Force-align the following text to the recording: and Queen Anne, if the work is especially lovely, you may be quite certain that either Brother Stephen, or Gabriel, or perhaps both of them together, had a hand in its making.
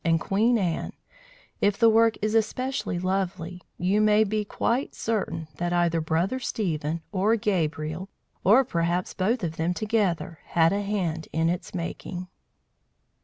and 0.03 0.19
Queen 0.19 0.57
Anne, 0.57 0.93
if 1.61 1.77
the 1.77 1.87
work 1.87 2.15
is 2.23 2.33
especially 2.33 2.97
lovely, 2.97 3.61
you 3.77 4.01
may 4.01 4.23
be 4.23 4.43
quite 4.43 4.95
certain 4.95 5.47
that 5.57 5.71
either 5.73 6.01
Brother 6.01 6.39
Stephen, 6.39 7.03
or 7.11 7.35
Gabriel, 7.35 8.09
or 8.43 8.63
perhaps 8.65 9.13
both 9.13 9.43
of 9.43 9.57
them 9.57 9.75
together, 9.75 10.39
had 10.45 10.73
a 10.73 10.81
hand 10.81 11.27
in 11.31 11.49
its 11.49 11.75
making. 11.75 12.27